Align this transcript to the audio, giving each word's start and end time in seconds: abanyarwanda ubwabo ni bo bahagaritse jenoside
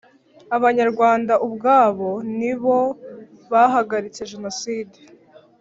abanyarwanda 0.57 1.33
ubwabo 1.45 2.09
ni 2.37 2.53
bo 2.61 2.79
bahagaritse 3.51 4.21
jenoside 4.31 4.97